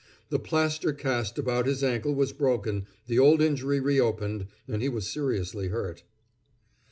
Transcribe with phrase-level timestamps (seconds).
[0.29, 5.05] The plaster cast about his ankle was broken, the old injury reopened, and he was
[5.05, 6.01] seriously hurt.